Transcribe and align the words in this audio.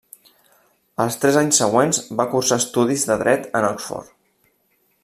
Els 1.03 1.17
tres 1.25 1.37
anys 1.41 1.59
següents 1.63 2.01
va 2.23 2.27
cursar 2.33 2.59
estudis 2.63 3.07
de 3.13 3.21
dret 3.25 3.47
en 3.61 3.71
Oxford. 3.73 4.15